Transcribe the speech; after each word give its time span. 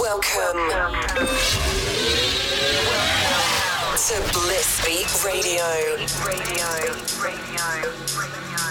Welcome 0.00 0.56
to 3.94 4.14
Bliss 4.32 4.84
Beat 4.86 5.24
Radio. 5.24 5.66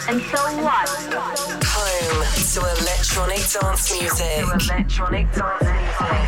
And 0.10 0.20
so 0.22 0.40
what? 0.64 0.90
Home 1.64 2.26
to 2.54 2.60
electronic 2.82 3.38
dance 3.38 3.92
music 3.92 4.42
Electronic 4.42 5.32
dance 5.32 5.62
music. 5.62 6.22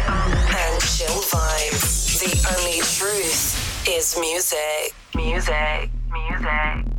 and 0.53 0.81
chill 0.81 1.21
vibes. 1.31 2.19
The 2.19 2.33
only 2.55 2.79
truth 2.81 3.87
is. 3.89 4.15
Music. 4.19 4.93
Music. 5.15 5.89
Music. 6.11 6.92